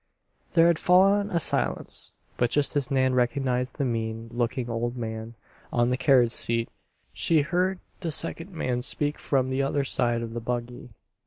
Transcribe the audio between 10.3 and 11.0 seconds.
the buggy.